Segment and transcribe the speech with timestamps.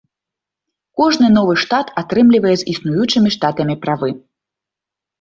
[1.01, 4.09] Кожны новы штат атрымлівае з існуючымі штатамі правы.